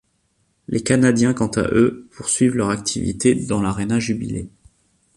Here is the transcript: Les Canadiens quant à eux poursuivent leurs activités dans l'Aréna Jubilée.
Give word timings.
Les 0.67 0.81
Canadiens 0.81 1.35
quant 1.35 1.45
à 1.53 1.61
eux 1.61 2.07
poursuivent 2.17 2.55
leurs 2.55 2.71
activités 2.71 3.35
dans 3.35 3.61
l'Aréna 3.61 3.99
Jubilée. 3.99 4.49